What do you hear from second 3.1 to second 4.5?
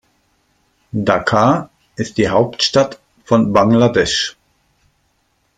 von Bangladesch.